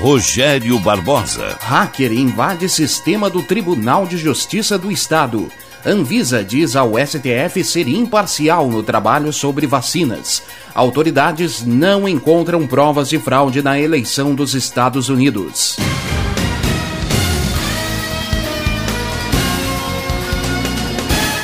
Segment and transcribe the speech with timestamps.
[0.00, 1.58] Rogério Barbosa.
[1.60, 5.52] Hacker invade sistema do Tribunal de Justiça do Estado.
[5.84, 10.42] Anvisa diz ao STF ser imparcial no trabalho sobre vacinas.
[10.74, 15.76] Autoridades não encontram provas de fraude na eleição dos Estados Unidos.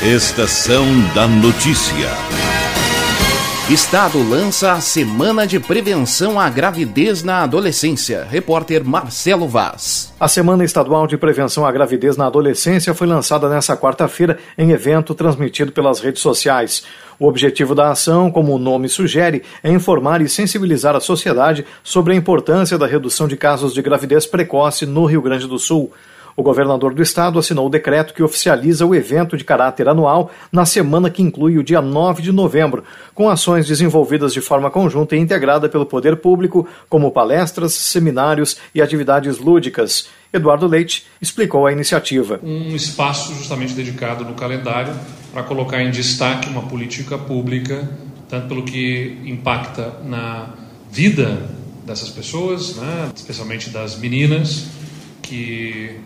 [0.03, 2.46] Estação da Notícia.
[3.69, 8.25] Estado lança a Semana de Prevenção à Gravidez na Adolescência.
[8.31, 10.15] Repórter Marcelo Vaz.
[10.21, 15.17] A Semana Estadual de Prevenção à Gravidez na Adolescência foi lançada nesta quarta-feira em evento
[15.17, 16.85] transmitido pelas redes sociais.
[17.19, 22.13] O objetivo da ação, como o nome sugere, é informar e sensibilizar a sociedade sobre
[22.13, 25.91] a importância da redução de casos de gravidez precoce no Rio Grande do Sul.
[26.37, 30.67] O governador do estado assinou o decreto que oficializa o evento de caráter anual na
[30.67, 35.19] semana que inclui o dia 9 de novembro, com ações desenvolvidas de forma conjunta e
[35.19, 40.11] integrada pelo poder público, como palestras, seminários e atividades lúdicas.
[40.31, 42.39] Eduardo Leite explicou a iniciativa.
[42.43, 44.93] Um espaço justamente dedicado no calendário
[45.33, 47.89] para colocar em destaque uma política pública,
[48.29, 50.51] tanto pelo que impacta na
[50.91, 51.49] vida
[51.87, 54.67] dessas pessoas, né, especialmente das meninas,
[55.23, 55.99] que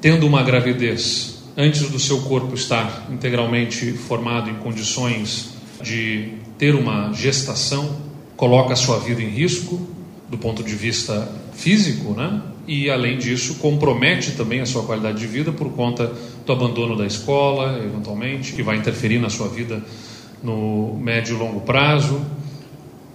[0.00, 5.50] tendo uma gravidez antes do seu corpo estar integralmente formado em condições
[5.82, 7.96] de ter uma gestação,
[8.36, 9.80] coloca a sua vida em risco
[10.28, 12.42] do ponto de vista físico, né?
[12.66, 16.12] E além disso, compromete também a sua qualidade de vida por conta
[16.44, 19.82] do abandono da escola, eventualmente, que vai interferir na sua vida
[20.42, 22.20] no médio e longo prazo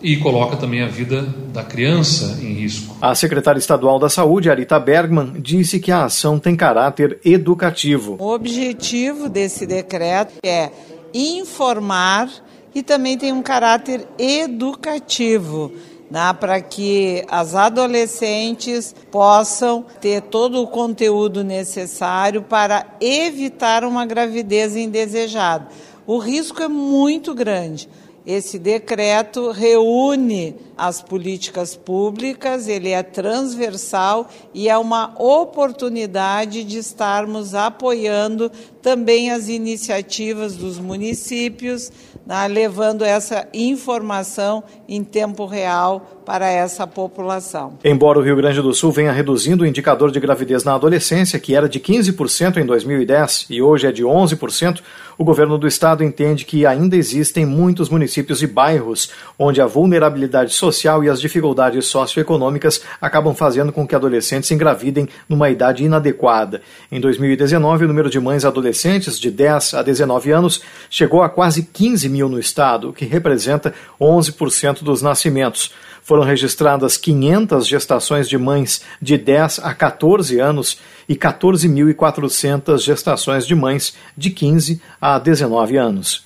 [0.03, 1.21] e coloca também a vida
[1.53, 2.97] da criança em risco.
[3.01, 8.17] A secretária estadual da Saúde, Arita Bergman, disse que a ação tem caráter educativo.
[8.19, 10.69] O objetivo desse decreto é
[11.13, 12.29] informar
[12.75, 15.71] e também tem um caráter educativo.
[16.11, 24.75] Né, para que as adolescentes possam ter todo o conteúdo necessário para evitar uma gravidez
[24.75, 25.69] indesejada.
[26.05, 27.89] O risco é muito grande.
[28.25, 37.53] Esse decreto reúne as políticas públicas, ele é transversal e é uma oportunidade de estarmos
[37.53, 38.49] apoiando
[38.81, 41.91] também as iniciativas dos municípios,
[42.25, 47.73] né, levando essa informação em tempo real para essa população.
[47.83, 51.55] Embora o Rio Grande do Sul venha reduzindo o indicador de gravidez na adolescência, que
[51.55, 54.81] era de 15% em 2010 e hoje é de 11%,
[55.17, 60.53] o governo do estado entende que ainda existem muitos municípios e bairros onde a vulnerabilidade
[60.53, 66.61] social e as dificuldades socioeconômicas acabam fazendo com que adolescentes engravidem numa idade inadequada.
[66.91, 71.63] Em 2019, o número de mães adolescentes de 10 a 19 anos chegou a quase
[71.63, 75.71] 15 mil no estado, o que representa 11% dos nascimentos.
[76.03, 80.77] Foram registradas 500 gestações de mães de 10 a 14 anos
[81.07, 86.25] e 14.400 gestações de mães de 15 a 19 anos.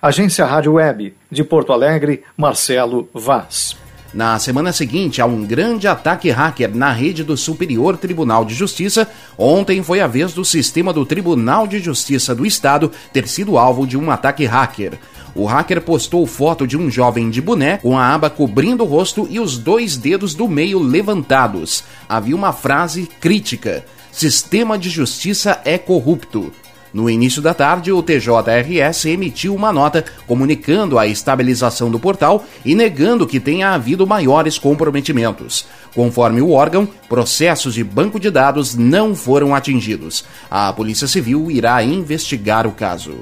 [0.00, 3.76] Agência Rádio Web, de Porto Alegre, Marcelo Vaz.
[4.14, 9.06] Na semana seguinte a um grande ataque hacker na rede do Superior Tribunal de Justiça,
[9.36, 13.86] ontem foi a vez do sistema do Tribunal de Justiça do Estado ter sido alvo
[13.86, 14.98] de um ataque hacker.
[15.38, 19.24] O hacker postou foto de um jovem de boné com a aba cobrindo o rosto
[19.30, 21.84] e os dois dedos do meio levantados.
[22.08, 26.52] Havia uma frase crítica: Sistema de justiça é corrupto.
[26.92, 32.74] No início da tarde, o TJRS emitiu uma nota comunicando a estabilização do portal e
[32.74, 35.66] negando que tenha havido maiores comprometimentos.
[35.94, 40.24] Conforme o órgão, processos de banco de dados não foram atingidos.
[40.50, 43.20] A Polícia Civil irá investigar o caso.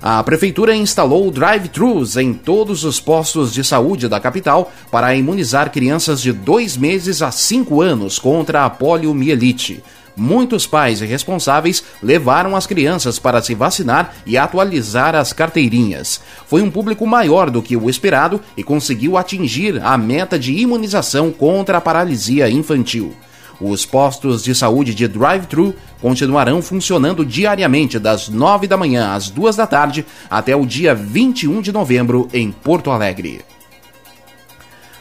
[0.00, 6.22] A prefeitura instalou drive-thrus em todos os postos de saúde da capital para imunizar crianças
[6.22, 9.82] de dois meses a cinco anos contra a poliomielite
[10.18, 16.20] muitos pais e responsáveis levaram as crianças para se vacinar e atualizar as carteirinhas.
[16.46, 21.30] Foi um público maior do que o esperado e conseguiu atingir a meta de imunização
[21.30, 23.14] contra a paralisia infantil.
[23.60, 29.56] Os postos de saúde de drive-thru continuarão funcionando diariamente das 9 da manhã às 2
[29.56, 33.40] da tarde até o dia 21 de novembro em Porto Alegre.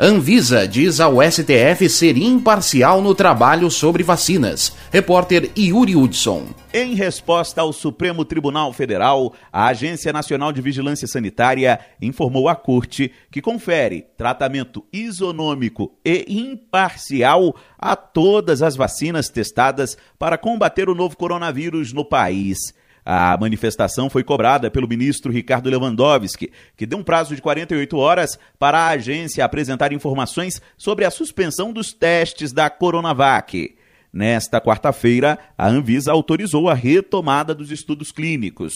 [0.00, 4.72] Anvisa diz ao STF ser imparcial no trabalho sobre vacinas.
[4.92, 6.50] Repórter Yuri Hudson.
[6.72, 13.10] Em resposta ao Supremo Tribunal Federal, a Agência Nacional de Vigilância Sanitária informou à Corte
[13.28, 21.16] que confere tratamento isonômico e imparcial a todas as vacinas testadas para combater o novo
[21.16, 22.72] coronavírus no país.
[23.10, 28.38] A manifestação foi cobrada pelo ministro Ricardo Lewandowski, que deu um prazo de 48 horas
[28.58, 33.74] para a agência apresentar informações sobre a suspensão dos testes da Coronavac.
[34.12, 38.74] Nesta quarta-feira, a Anvisa autorizou a retomada dos estudos clínicos.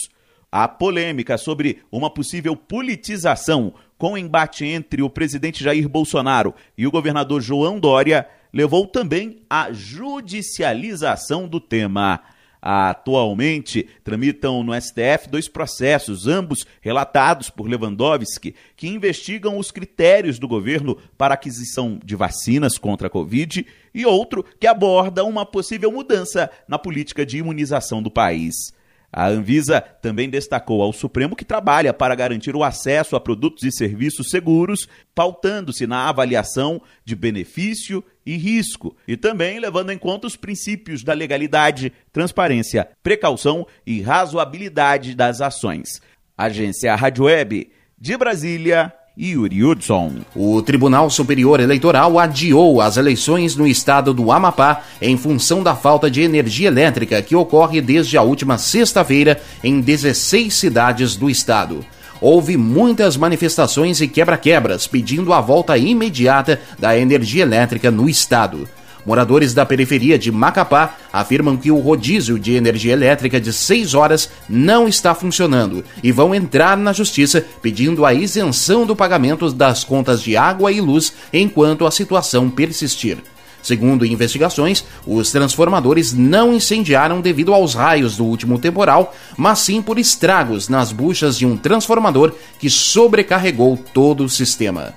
[0.51, 6.87] A polêmica sobre uma possível politização com o embate entre o presidente Jair Bolsonaro e
[6.87, 12.23] o governador João Dória levou também à judicialização do tema.
[12.65, 20.47] Atualmente, tramitam no STF dois processos, ambos relatados por Lewandowski, que investigam os critérios do
[20.47, 26.49] governo para aquisição de vacinas contra a Covid, e outro que aborda uma possível mudança
[26.69, 28.55] na política de imunização do país.
[29.13, 33.71] A Anvisa também destacou ao Supremo que trabalha para garantir o acesso a produtos e
[33.71, 40.35] serviços seguros, pautando-se na avaliação de benefício e risco, e também levando em conta os
[40.35, 46.01] princípios da legalidade, transparência, precaução e razoabilidade das ações.
[46.39, 50.13] Agência Rádio Web de Brasília, Yuri Hudson.
[50.35, 56.11] O Tribunal Superior Eleitoral adiou as eleições no estado do Amapá em função da falta
[56.11, 61.85] de energia elétrica que ocorre desde a última sexta-feira em 16 cidades do estado.
[62.23, 68.67] Houve muitas manifestações e quebra-quebras pedindo a volta imediata da energia elétrica no estado.
[69.05, 74.31] Moradores da periferia de Macapá afirmam que o rodízio de energia elétrica de 6 horas
[74.49, 80.23] não está funcionando e vão entrar na justiça pedindo a isenção do pagamento das contas
[80.23, 83.19] de água e luz enquanto a situação persistir.
[83.63, 89.99] Segundo investigações, os transformadores não incendiaram devido aos raios do último temporal, mas sim por
[89.99, 94.93] estragos nas buchas de um transformador que sobrecarregou todo o sistema.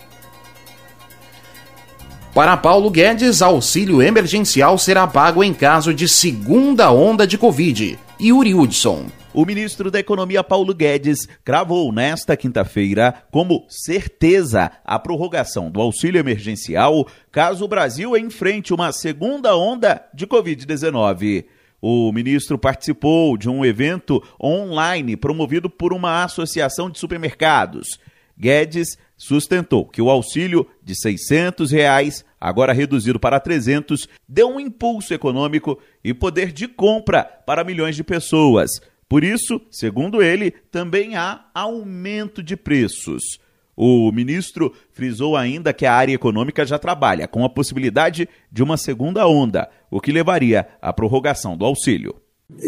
[2.36, 7.98] Para Paulo Guedes, auxílio emergencial será pago em caso de segunda onda de Covid.
[8.20, 9.06] Yuri Hudson.
[9.34, 16.20] O ministro da Economia Paulo Guedes cravou nesta quinta-feira como certeza a prorrogação do auxílio
[16.20, 21.46] emergencial caso o Brasil enfrente uma segunda onda de Covid-19.
[21.82, 27.98] O ministro participou de um evento online promovido por uma associação de supermercados.
[28.38, 35.14] Guedes sustentou que o auxílio de 600 reais, agora reduzido para 300, deu um impulso
[35.14, 38.72] econômico e poder de compra para milhões de pessoas.
[39.08, 43.40] Por isso, segundo ele, também há aumento de preços.
[43.78, 48.78] O ministro frisou ainda que a área econômica já trabalha com a possibilidade de uma
[48.78, 52.16] segunda onda, o que levaria à prorrogação do auxílio.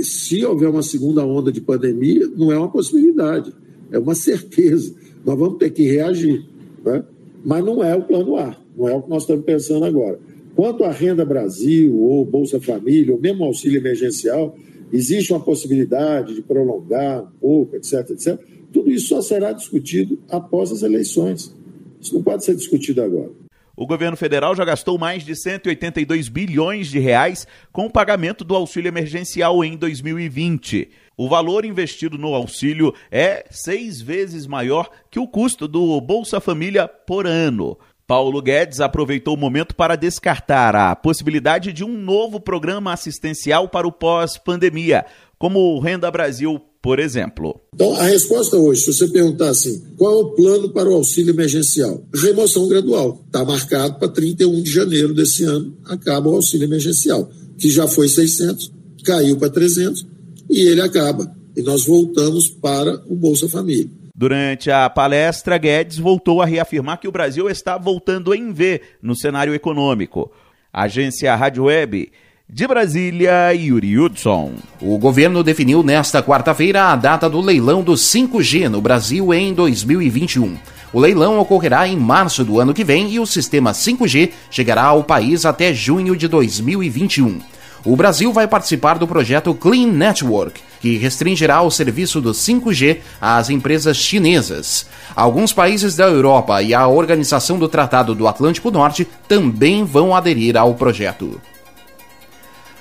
[0.01, 3.53] Se houver uma segunda onda de pandemia, não é uma possibilidade,
[3.91, 4.93] é uma certeza.
[5.25, 6.45] Nós vamos ter que reagir.
[6.83, 7.03] Né?
[7.43, 10.19] Mas não é o plano A, não é o que nós estamos pensando agora.
[10.55, 14.55] Quanto à Renda Brasil, ou Bolsa Família, ou mesmo auxílio emergencial,
[14.91, 18.39] existe uma possibilidade de prolongar um pouco, etc, etc.
[18.71, 21.55] Tudo isso só será discutido após as eleições.
[22.01, 23.31] Isso não pode ser discutido agora.
[23.75, 28.55] O governo federal já gastou mais de 182 bilhões de reais com o pagamento do
[28.55, 30.89] auxílio emergencial em 2020.
[31.19, 36.87] O valor investido no auxílio é seis vezes maior que o custo do Bolsa Família
[36.87, 37.75] por ano.
[38.05, 43.87] Paulo Guedes aproveitou o momento para descartar a possibilidade de um novo programa assistencial para
[43.87, 45.07] o pós-pandemia,
[45.39, 47.59] como o Renda Brasil por exemplo.
[47.73, 51.33] Então, a resposta hoje, se você perguntar assim, qual é o plano para o auxílio
[51.33, 52.01] emergencial?
[52.13, 53.21] Remoção gradual.
[53.25, 58.07] Está marcado para 31 de janeiro desse ano, acaba o auxílio emergencial, que já foi
[58.07, 58.71] 600,
[59.03, 60.16] caiu para 300
[60.49, 61.31] e ele acaba.
[61.55, 63.89] E nós voltamos para o Bolsa Família.
[64.15, 69.15] Durante a palestra, Guedes voltou a reafirmar que o Brasil está voltando em V no
[69.15, 70.31] cenário econômico.
[70.73, 72.11] A agência Rádio Web
[72.49, 74.53] de Brasília, Yuri Hudson.
[74.81, 80.57] O governo definiu nesta quarta-feira a data do leilão do 5G no Brasil em 2021.
[80.93, 85.03] O leilão ocorrerá em março do ano que vem e o sistema 5G chegará ao
[85.03, 87.39] país até junho de 2021.
[87.85, 93.49] O Brasil vai participar do projeto Clean Network, que restringirá o serviço do 5G às
[93.49, 94.87] empresas chinesas.
[95.15, 100.57] Alguns países da Europa e a Organização do Tratado do Atlântico Norte também vão aderir
[100.57, 101.41] ao projeto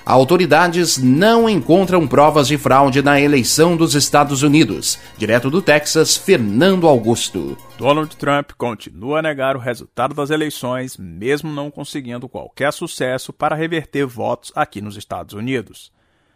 [0.07, 4.99] autoridades não encontram provas de fraude na eleição dos Estados Unidos.
[5.19, 7.59] Direto do Texas, Fernando Augusto.
[7.77, 13.57] Donald Trump continua a negar o resultado das eleições, mesmo não conseguindo qualquer sucesso para
[13.57, 15.91] reverter votos aqui nos Estados Unidos.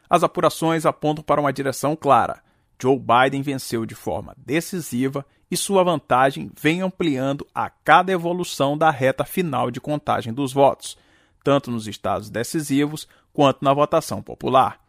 [0.08, 2.42] As apurações apontam para uma direção clara.
[2.82, 8.90] Joe Biden venceu de forma decisiva e sua vantagem vem ampliando a cada evolução da
[8.90, 10.98] reta final de contagem dos votos,
[11.44, 14.80] tanto nos estados decisivos quanto na votação popular.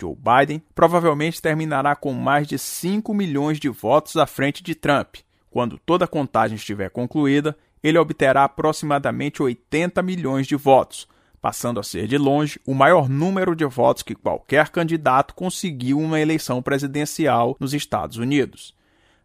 [0.00, 5.16] Joe Biden provavelmente terminará com mais de 5 milhões de votos à frente de Trump.
[5.50, 11.08] Quando toda a contagem estiver concluída, ele obterá aproximadamente 80 milhões de votos,
[11.40, 16.04] passando a ser de longe o maior número de votos que qualquer candidato conseguiu em
[16.04, 18.74] uma eleição presidencial nos Estados Unidos.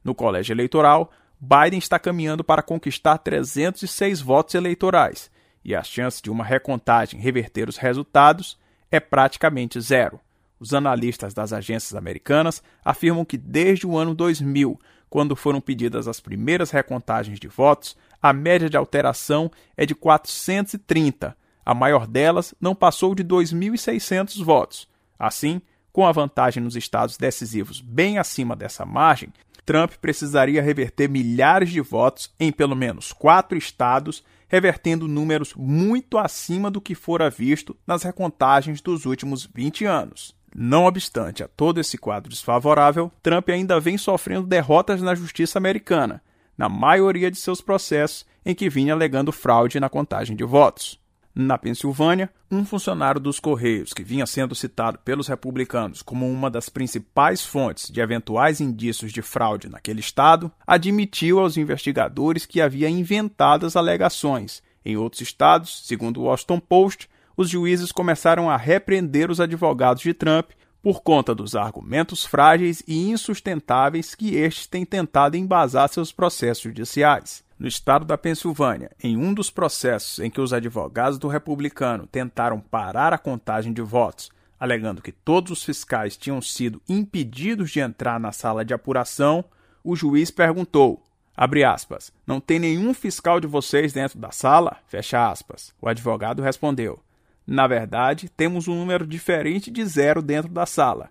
[0.04, 5.32] No colégio eleitoral, Biden está caminhando para conquistar 306 votos eleitorais,
[5.64, 8.58] e a chance de uma recontagem reverter os resultados
[8.90, 10.20] é praticamente zero.
[10.60, 16.20] Os analistas das agências americanas afirmam que desde o ano 2000, quando foram pedidas as
[16.20, 21.36] primeiras recontagens de votos, a média de alteração é de 430.
[21.66, 24.88] A maior delas não passou de 2.600 votos.
[25.18, 29.34] Assim, com a vantagem nos estados decisivos bem acima dessa margem,
[29.66, 36.70] Trump precisaria reverter milhares de votos em pelo menos quatro estados revertendo números muito acima
[36.70, 40.36] do que fora visto nas recontagens dos últimos 20 anos.
[40.54, 46.22] Não obstante a todo esse quadro desfavorável, Trump ainda vem sofrendo derrotas na justiça americana,
[46.58, 51.00] na maioria de seus processos em que vinha alegando fraude na contagem de votos.
[51.34, 56.68] Na Pensilvânia, um funcionário dos Correios, que vinha sendo citado pelos republicanos como uma das
[56.68, 63.66] principais fontes de eventuais indícios de fraude naquele estado, admitiu aos investigadores que havia inventado
[63.66, 64.62] as alegações.
[64.84, 70.14] Em outros estados, segundo o Washington Post, os juízes começaram a repreender os advogados de
[70.14, 70.50] Trump
[70.82, 77.44] por conta dos argumentos frágeis e insustentáveis que estes têm tentado embasar seus processos judiciais
[77.62, 82.60] no estado da Pensilvânia, em um dos processos em que os advogados do republicano tentaram
[82.60, 88.20] parar a contagem de votos, alegando que todos os fiscais tinham sido impedidos de entrar
[88.20, 89.46] na sala de apuração,
[89.84, 91.06] o juiz perguntou:
[91.38, 94.78] abre aspas, não tem nenhum fiscal de vocês dentro da sala?
[94.88, 95.72] Fecha aspas.
[95.80, 97.00] O advogado respondeu:
[97.46, 101.10] na verdade, temos um número diferente de zero dentro da sala.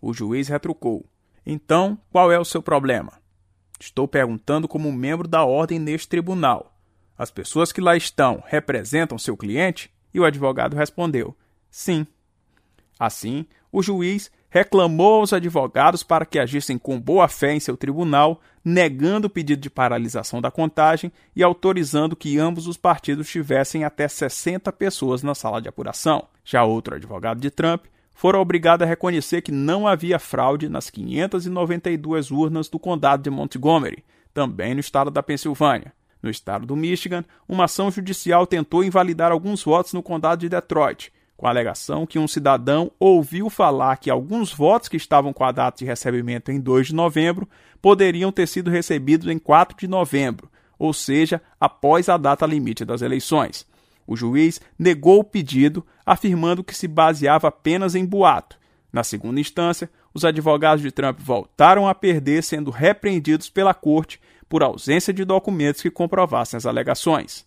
[0.00, 1.04] O juiz retrucou:
[1.44, 3.12] então, qual é o seu problema?
[3.80, 6.76] Estou perguntando como membro da ordem neste tribunal.
[7.18, 9.92] As pessoas que lá estão representam seu cliente?
[10.14, 11.36] E o advogado respondeu:
[11.70, 12.06] Sim.
[12.98, 18.38] Assim, o juiz reclamou aos advogados para que agissem com boa fé em seu tribunal,
[18.62, 24.06] negando o pedido de paralisação da contagem e autorizando que ambos os partidos tivessem até
[24.06, 26.28] 60 pessoas na sala de apuração.
[26.44, 32.30] Já outro advogado de Trump foram obrigados a reconhecer que não havia fraude nas 592
[32.30, 34.04] urnas do condado de Montgomery,
[34.34, 35.94] também no estado da Pensilvânia.
[36.22, 41.10] No estado do Michigan, uma ação judicial tentou invalidar alguns votos no condado de Detroit,
[41.42, 45.50] com a alegação que um cidadão ouviu falar que alguns votos que estavam com a
[45.50, 47.48] data de recebimento em 2 de novembro
[47.80, 53.02] poderiam ter sido recebidos em 4 de novembro, ou seja, após a data limite das
[53.02, 53.66] eleições.
[54.06, 58.56] O juiz negou o pedido, afirmando que se baseava apenas em boato.
[58.92, 64.62] Na segunda instância, os advogados de Trump voltaram a perder, sendo repreendidos pela corte por
[64.62, 67.44] ausência de documentos que comprovassem as alegações.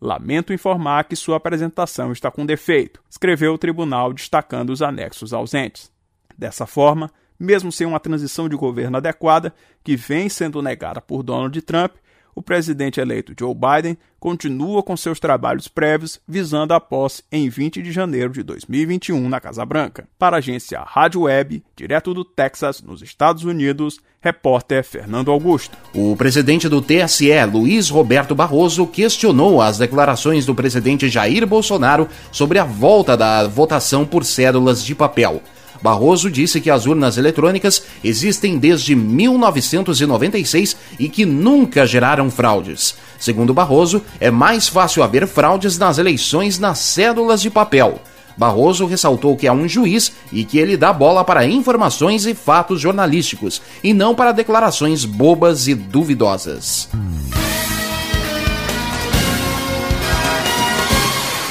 [0.00, 5.90] Lamento informar que sua apresentação está com defeito, escreveu o tribunal destacando os anexos ausentes.
[6.36, 9.52] Dessa forma, mesmo sem uma transição de governo adequada,
[9.82, 11.96] que vem sendo negada por Donald Trump,
[12.38, 17.82] o presidente eleito Joe Biden continua com seus trabalhos prévios visando a posse em 20
[17.82, 20.06] de janeiro de 2021 na Casa Branca.
[20.16, 25.76] Para a agência Rádio Web, direto do Texas, nos Estados Unidos, repórter Fernando Augusto.
[25.92, 32.60] O presidente do TSE, Luiz Roberto Barroso, questionou as declarações do presidente Jair Bolsonaro sobre
[32.60, 35.42] a volta da votação por cédulas de papel.
[35.82, 42.96] Barroso disse que as urnas eletrônicas existem desde 1996 e que nunca geraram fraudes.
[43.18, 48.00] Segundo Barroso, é mais fácil haver fraudes nas eleições nas cédulas de papel.
[48.36, 52.80] Barroso ressaltou que há um juiz e que ele dá bola para informações e fatos
[52.80, 56.88] jornalísticos, e não para declarações bobas e duvidosas.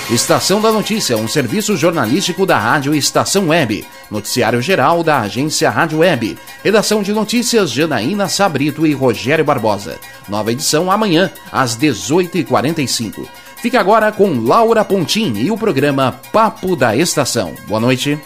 [0.10, 3.86] Estação da Notícia, um serviço jornalístico da Rádio Estação Web.
[4.10, 6.38] Noticiário geral da agência Rádio Web.
[6.64, 10.00] Redação de notícias Janaína Sabrito e Rogério Barbosa.
[10.28, 13.26] Nova edição amanhã, às 18h45.
[13.58, 17.54] Fica agora com Laura Pontin e o programa Papo da Estação.
[17.68, 18.18] Boa noite.